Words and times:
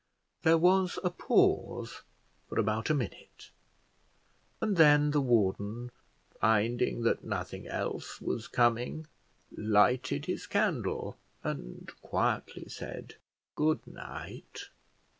There 0.41 0.57
was 0.57 0.97
a 1.03 1.11
pause 1.11 2.01
for 2.49 2.57
about 2.59 2.89
a 2.89 2.95
minute, 2.95 3.51
and 4.59 4.75
then 4.75 5.11
the 5.11 5.21
warden, 5.21 5.91
finding 6.39 7.03
that 7.03 7.23
nothing 7.23 7.67
else 7.67 8.19
was 8.19 8.47
coming, 8.47 9.05
lighted 9.55 10.25
his 10.25 10.47
candle, 10.47 11.19
and 11.43 11.91
quietly 12.01 12.67
said, 12.67 13.17
"Good 13.53 13.85
night." 13.85 14.69